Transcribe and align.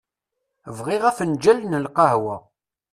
Bɣiɣ 0.77 1.03
afenǧal 1.09 1.59
n 1.65 1.79
lqehwa. 1.85 2.35